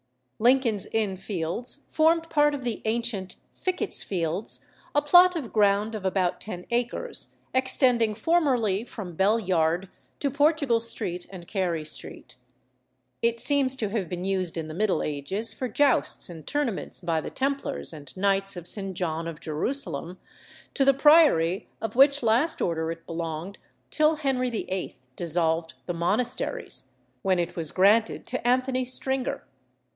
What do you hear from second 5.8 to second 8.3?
of about ten acres, extending